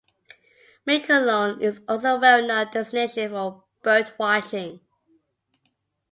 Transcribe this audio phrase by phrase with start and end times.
[0.87, 4.79] Miquelon is also a well known destination for bird watching.